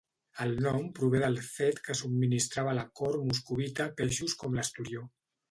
[0.43, 5.07] El nom prové del fet que subministrava a la cort moscovita peixos com l'esturió.